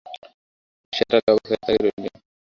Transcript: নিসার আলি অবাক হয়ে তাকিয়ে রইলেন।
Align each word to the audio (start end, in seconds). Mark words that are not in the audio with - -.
নিসার 0.93 1.11
আলি 1.11 1.29
অবাক 1.31 1.45
হয়ে 1.47 1.57
তাকিয়ে 1.61 1.81
রইলেন। 1.83 2.15